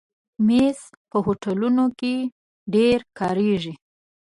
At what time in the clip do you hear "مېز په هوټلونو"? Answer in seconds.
0.47-1.85